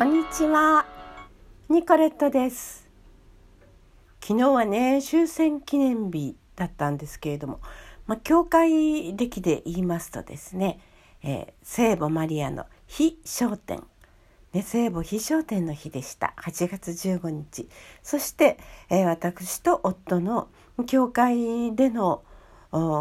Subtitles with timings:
[0.00, 0.86] こんにちは。
[1.68, 2.88] ニコレットです。
[4.22, 7.60] 昨日はね終戦記念日だったんですけれども
[8.06, 10.80] まあ、教会歴で言いますとですね、
[11.22, 13.82] えー、聖母マリアの非焦点
[14.54, 16.32] ね、聖母非焦点の日でした。
[16.38, 17.68] 8月15日。
[18.02, 18.56] そして、
[18.88, 20.48] えー、私と夫の
[20.86, 22.24] 教会での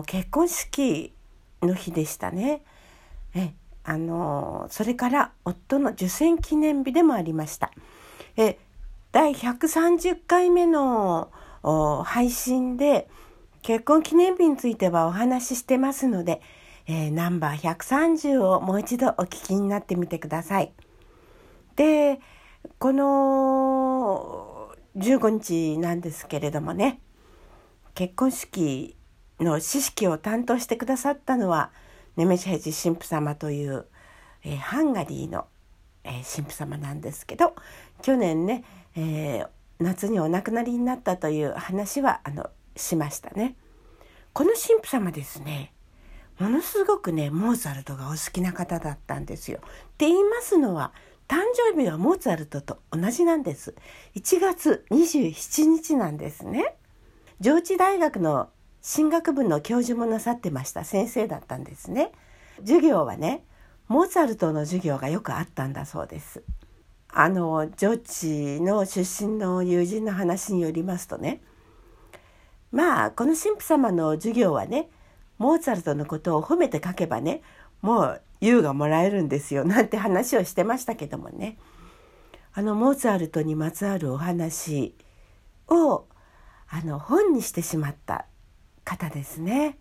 [0.05, 1.13] 結婚式
[1.61, 2.61] の日でしたね。
[3.33, 3.53] え
[3.89, 7.71] あのそれから夫の受選記念日でもありました。
[8.37, 8.59] え
[9.11, 11.31] 第130回目の
[12.05, 13.09] 配信で
[13.63, 16.39] 結婚記念日についてはお話ししてますので、
[16.85, 20.71] えー、ナンバー130をもう一度お聞きになってみてください。
[21.75, 22.19] で
[22.77, 27.01] この15日なんですけれどもね
[27.95, 28.95] 結婚式
[29.39, 31.71] の知識を担当してくださったのは
[32.15, 33.85] ネメシヘジ神父様という、
[34.43, 35.47] えー、ハンガリーの、
[36.03, 37.55] えー、神父様なんですけど
[38.01, 38.63] 去年ね、
[38.95, 39.47] えー、
[39.79, 43.55] 夏にお亡くなりになったという話はあのしましたね。
[44.31, 45.73] この神父様ですね
[46.39, 49.59] ものすごくねモーツァルトがお好きな方だったんですよ。
[49.61, 49.61] っ
[49.97, 50.93] て言いますのは
[51.27, 53.75] 誕生日はモーツァルトと同じなんです。
[54.15, 56.75] 1月27日なんですね。
[57.39, 58.49] 上智大学の
[58.81, 62.11] 進学部の教授もなさってました先生だったんですね。
[62.59, 63.43] 授業はね
[63.87, 66.43] モーツァルトの授業がよくあったんだそうです。
[67.11, 71.41] あの上智の出身の友人の話によりますとね
[72.71, 74.89] まあこの神父様の授業はね
[75.39, 77.41] モーツァルトのことを褒めて書けばね
[77.81, 81.57] もう優がもらえるんですよなんて話をしてましたけどもね
[82.53, 84.95] あのモーツァルトにまつわるお話
[85.67, 86.05] を
[86.67, 88.25] あの本にしてしまった
[88.89, 89.77] 方ですね。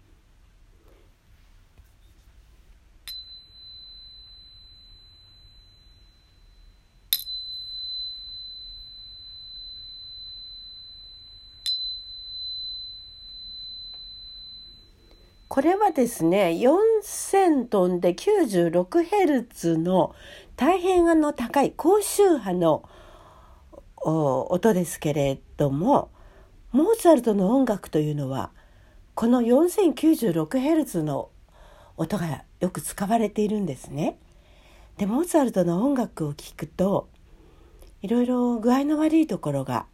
[15.49, 20.15] これはですね4000トンで 96Hz の
[20.57, 22.85] 大変あの高い高周波の
[24.05, 26.11] 音ですけれども
[26.71, 28.53] モーツァルトの音楽というのは
[29.19, 31.31] この 4096Hz の
[31.97, 34.17] 音がよく使われているんですね。
[34.97, 37.09] でモーツァルトの音楽を聴くと
[38.01, 39.87] いろいろ具合の悪いところが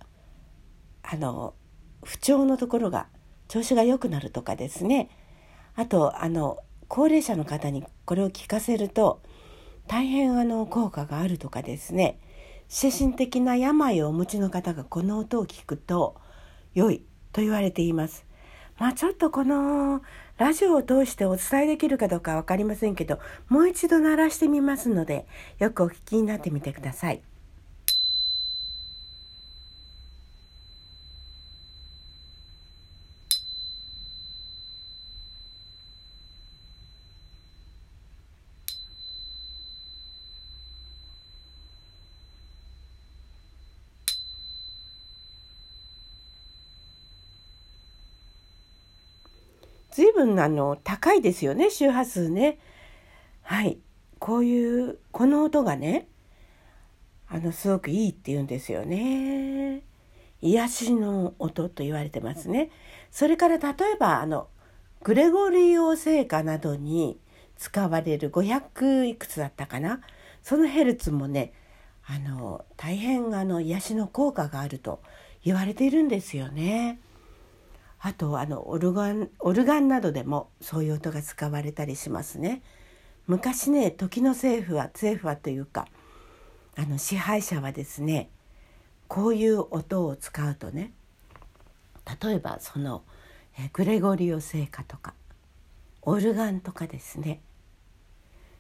[1.02, 1.54] あの
[2.02, 3.06] 不調のところが
[3.48, 5.08] 調子が良くなるとかですね
[5.74, 6.58] あとあの
[6.88, 9.22] 高齢者の方にこれを聞かせると
[9.86, 12.20] 大変あの効果があるとかですね
[12.68, 16.14] 精神的な病をお持ちの方がこの音を聞くと
[16.74, 18.26] 良いと言われています。
[18.78, 20.02] まあちょっとこの
[20.36, 25.26] ラジオを通してお伝えできるかどうか分かりませんけどもう一度鳴らしてみますので
[25.58, 27.22] よくお聞きになってみてください。
[49.94, 52.58] 随分あの高いですよね周波数ね。
[53.42, 53.78] はい
[54.18, 56.08] こういうこの音がね
[57.28, 59.82] あのすごくいいって言うんですよね。
[60.42, 62.70] 癒しの音と言われてますね。
[63.12, 64.48] それから例えばあの
[65.04, 67.20] グレゴリオ聖歌などに
[67.56, 70.00] 使われる500いくつだったかな
[70.42, 71.52] そのヘルツもね
[72.04, 75.00] あの大変あの癒しの効果があると
[75.44, 76.98] 言われているんですよね。
[78.06, 82.60] あとあのオルガンオルガンなどでもそういう音が使われたりしますね。
[83.26, 85.88] 昔ね時の政府は政府はというか
[86.76, 88.28] あの支配者はですね
[89.08, 90.92] こういう音を使うとね
[92.22, 93.04] 例えばその
[93.58, 95.14] えグレゴリオ聖歌とか
[96.02, 97.40] オルガンとかですね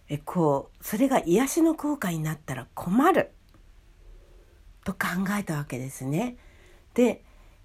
[0.08, 3.30] えこうそれが癒しの効果になったら困る
[4.84, 4.98] と考
[5.38, 6.38] えたわけですね。
[6.94, 7.22] で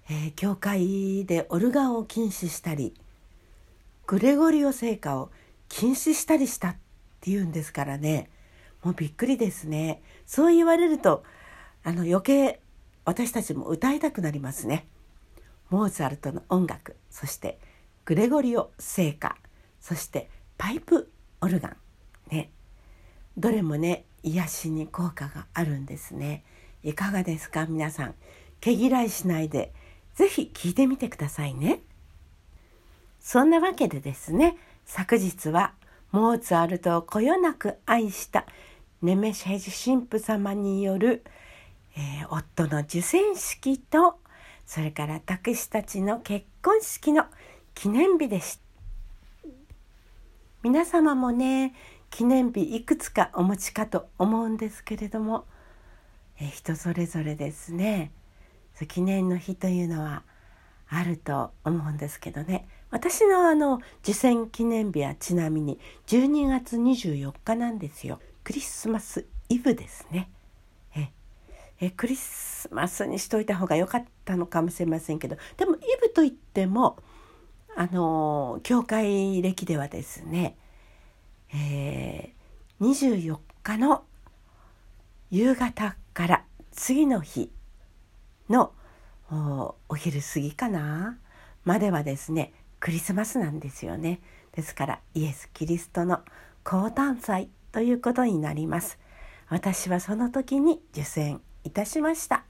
[0.08, 2.94] えー、教会でオルガンを禁止したり
[4.06, 5.30] グレゴリオ聖歌を
[5.68, 6.76] 禁止したりしたっ
[7.20, 8.28] ていうんですからね。
[8.82, 10.02] もうびっくりですね。
[10.26, 11.22] そう言われると
[11.84, 12.60] あの余計
[13.04, 14.86] 私たちも歌いたくなりますね。
[15.68, 17.58] モーツァルトの音楽そして
[18.04, 19.36] グレゴリオ聖歌
[19.80, 21.76] そしてパイプオルガン
[22.30, 22.50] ね。
[23.36, 26.42] どれもね癒しに効果があるんですね。
[26.82, 27.66] いかがですか？
[27.66, 28.14] 皆さん
[28.60, 29.72] 毛嫌いしないで
[30.20, 31.80] ぜひ聞いてみてくださいね。
[33.20, 35.72] そんなわけでですね、昨日は
[36.12, 38.44] モーツァルトをこよなく愛した
[39.00, 41.24] ネメシェジ神父様による、
[41.96, 44.18] えー、夫の受選式と
[44.66, 47.24] それから私たちの結婚式の
[47.74, 48.60] 記念日でした
[50.62, 51.72] 皆様もね
[52.10, 55.46] 記念日いくつかお持ちかと思うんですけれども、
[56.38, 58.12] えー、人それぞれですね
[58.86, 60.22] 記念の日というのは
[60.88, 62.66] あると思うんですけどね。
[62.90, 65.78] 私のあの受選記念日はちなみに
[66.08, 68.20] 12月24日なんですよ。
[68.42, 70.30] クリスマスイブですね。
[70.96, 71.10] え
[71.80, 71.90] え。
[71.90, 76.98] クリスマスにしといた方が良かったのかもしれませんけどでもイブといっても
[77.76, 80.56] あの教会歴ではですね、
[81.54, 84.04] えー、24日の
[85.30, 87.50] 夕方から次の日
[88.50, 88.72] の
[89.88, 91.16] お昼過ぎかな？
[91.64, 94.20] まではですねクリスマスなんですよね。
[94.52, 96.20] ですからイエス・キリストの
[96.64, 98.98] 降誕祭ということになります。
[99.48, 102.44] 私はその時に受選いたしました。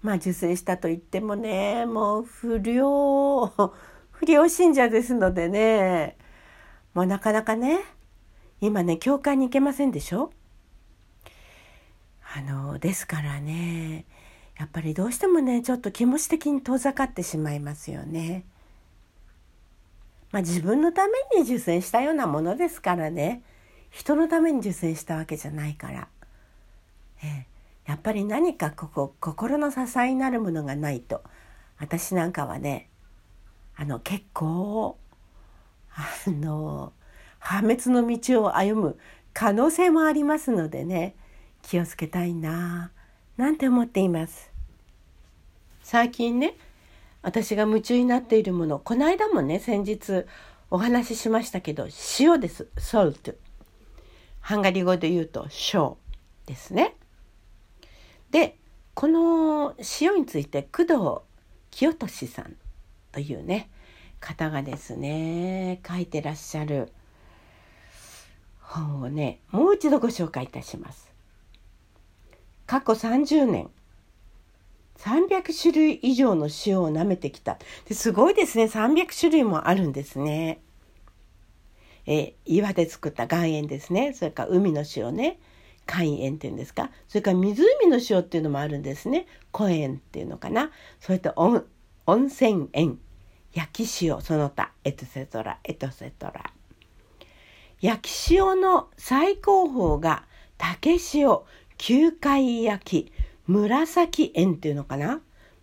[0.00, 3.46] まあ受選したといってもねもう不良
[4.12, 6.16] 不良信者ですのでね
[6.94, 7.80] もうなかなかね
[8.60, 10.32] 今ね教会に行けませんでしょ？
[12.36, 14.04] あのですからね
[14.58, 18.44] やっぱりどうしてもねちょっと気持ち的に遠ざかってしまいますよね。
[20.32, 23.42] まあ、自分のために受精したようなものですからね。
[23.90, 26.08] 人のために受精したわけじゃないから、
[27.24, 27.46] え
[27.86, 31.22] やっぱり何かここ心の支えになるものがないと。
[31.78, 32.88] 私なんかはね
[33.76, 34.98] あの結構
[35.94, 36.92] あの
[37.38, 38.98] 破滅の道を歩む
[39.32, 41.14] 可能性もありますのでね
[41.62, 42.90] 気をつけたいな
[43.36, 44.47] なんて思っています。
[45.90, 46.54] 最近ね
[47.22, 50.26] 私が夢中になっているものこの間もね先日
[50.70, 51.88] お話ししましたけど
[52.20, 52.68] 塩です。
[52.76, 53.32] ソルト
[54.40, 55.94] ハンガリー語で言うと塩
[56.44, 56.94] ですね。
[58.30, 58.58] で
[58.92, 60.94] この塩について工藤
[61.70, 62.54] 清俊さん
[63.10, 63.70] というね
[64.20, 66.92] 方がですね書いてらっしゃる
[68.60, 71.10] 本をねもう一度ご紹介いたします。
[72.66, 73.70] 過去30年
[74.98, 77.58] 300種類以上の塩を舐めてきた。
[77.90, 78.64] すごいですね。
[78.64, 80.60] 300種類もあるんですね。
[82.06, 84.12] え岩で作った岩塩ですね。
[84.14, 85.38] それから海の塩ね。
[85.86, 86.90] 海塩っていうんですか。
[87.06, 89.26] それから湖の塩っていうのもあるんですね。
[89.52, 90.70] 湖塩っていうのかな。
[91.00, 92.98] それと温泉塩。
[93.52, 94.20] 焼き塩。
[94.20, 94.72] その他。
[94.84, 95.58] エトセトラ。
[95.64, 96.52] エトセトラ。
[97.80, 100.24] 焼き塩の最高峰が
[100.56, 101.38] 竹塩。
[101.76, 103.12] 球界焼き。
[103.48, 105.20] 紫円っていうのかな？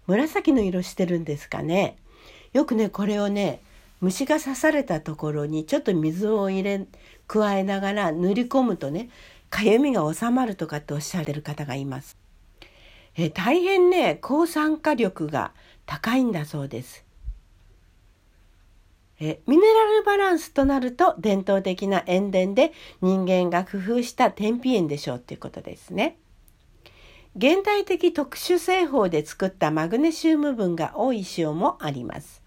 [0.08, 1.98] 紫の色してるんですかね？
[2.52, 3.62] よくねこれをね
[4.02, 6.86] 虫が刺されたところにちょっと水を入れ
[7.28, 9.10] 加えながら塗り込むとね
[9.50, 12.18] かゆみが収まるとかっておっしゃってる方がいます。
[13.18, 15.54] え大変ね抗酸化力が
[15.86, 17.06] 高いんだそうです。
[19.20, 26.18] えミネラルバランスとなると伝統的な塩田で人間が工夫した天日塩でしょうっていうことですね。
[27.38, 32.42] 現代的特殊製法で作ったマグネシウム分が多い塩もあります。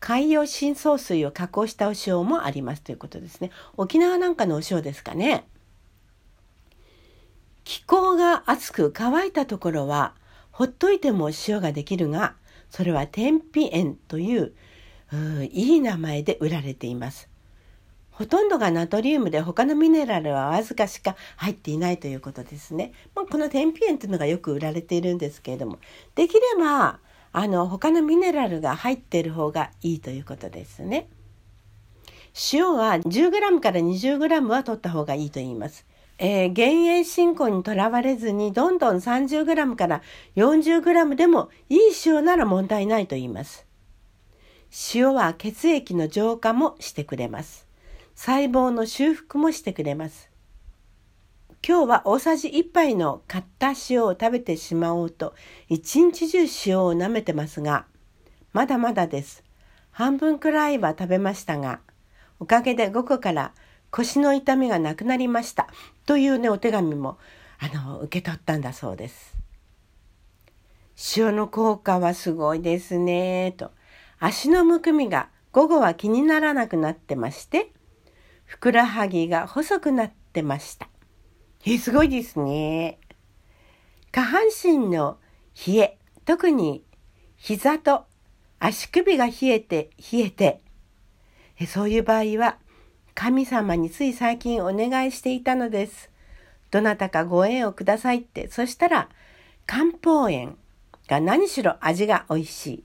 [0.00, 3.50] 海洋深層水を加工したお塩もありますということですね。
[3.78, 5.46] 沖縄なんかのお塩ですかね。
[7.64, 10.14] 気候が暑く乾いたところは
[10.50, 12.34] ほっといても塩ができるが、
[12.68, 14.52] それは天日塩という
[15.50, 17.31] いい名前で売られています。
[18.12, 22.92] ほとんどがナトリウムで他のミネラルはわずかしか入っていないということですね。
[23.14, 25.78] まあ、この天日塩というのがよく売られているんですけれども、
[26.14, 27.00] できれば
[27.32, 31.08] あの他のミネラルが入っている方がいいということですね。
[32.52, 35.86] 塩は 10g から 20g は取った方がいいと言います。
[36.18, 40.02] えー、減塩進行にとらわれずにどんどん 30g から
[40.36, 43.66] 40g でもいい塩なら問題ないと言います。
[44.94, 47.71] 塩は血液の浄化もしてくれます。
[48.24, 50.30] 細胞の修復もしてくれます。
[51.66, 55.34] 今日は大さじ1杯の買った塩を食べてしまおうと
[55.68, 57.84] 一日中塩を舐めてますが、
[58.52, 59.42] まだまだです。
[59.90, 61.80] 半分くらいは食べましたが、
[62.38, 63.54] おかげで午後から
[63.90, 65.66] 腰の痛みがなくなりました
[66.06, 67.18] というねお手紙も
[67.58, 69.36] あの受け取ったんだそうです。
[71.16, 73.72] 塩の効果はすごいですねと。
[74.20, 77.72] 足のむくみが午後は気にならなくなってまして、
[78.52, 80.86] ふくらはぎが細くなってました。
[81.64, 82.98] え、すごいですね。
[84.12, 85.16] 下半身の
[85.66, 86.84] 冷え、特に
[87.38, 88.04] 膝と
[88.58, 90.60] 足首が冷えて、冷えて、
[91.58, 92.58] えそういう場合は、
[93.14, 96.10] 神様につい最近お願いしていたのです。
[96.70, 98.50] どなたかご縁をくださいって。
[98.50, 99.08] そしたら、
[99.64, 100.58] 漢方園
[101.08, 102.84] が何しろ味が美味しい。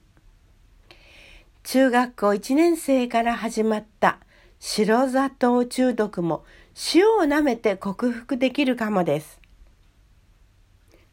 [1.63, 4.19] 中学校1年生から始まった
[4.59, 6.43] 白砂糖中毒も
[6.93, 9.39] 塩を舐めて克服できるかもです。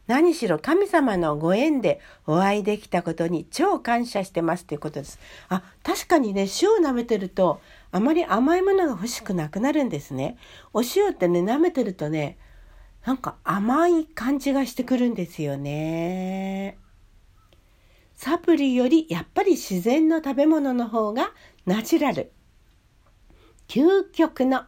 [0.07, 5.19] 何しろ神様のご縁でお会いできたことに超感謝してますということです。
[5.49, 7.59] あ、確かにね、塩を舐めてると
[7.91, 10.37] あまり甘いものが欲しくなくなるんですね。
[10.73, 12.37] お塩ってね、舐めてるとね、
[13.05, 16.77] なんか甘い感じがしてくるんですよね。
[18.15, 21.31] サプリよりやっぱり自然の食べ物の方が
[21.65, 22.31] ナチュラル。
[23.67, 24.63] 究極の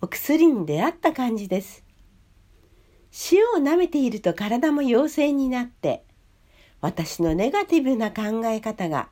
[0.00, 1.84] お薬に出会った感じです。
[3.32, 6.04] 塩を舐めていると体も陽性になって、
[6.80, 9.08] 私のネガティブな考え方が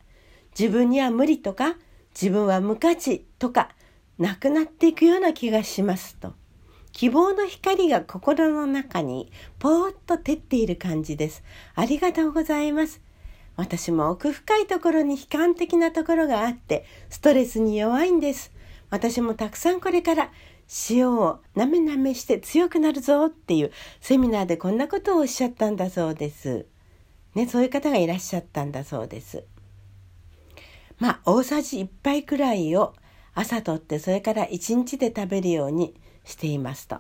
[0.59, 1.77] 自分には無理とか
[2.15, 3.71] 自分は無価値とか
[4.19, 6.35] なくなっていくような気がしますと。
[6.93, 11.43] 希望の光が心の中にぽーっと照っている感じです。
[11.75, 13.03] ありがとうございます。
[13.57, 18.53] 私も奥深いところに悲観的なところがあって、ストレスに弱いんです。
[18.91, 20.31] 私もたくさんこれから
[20.91, 26.67] 塩をなめなめして強くなるぞっていうセミナーでこんなことをおっしゃったんだそうです。
[27.35, 29.45] ね、そういう方がいらっしゃったんだそうです。
[30.99, 32.95] まあ、大さじ1杯くらいを
[33.35, 36.99] 朝とってそれから1日で食べるようにしていますと。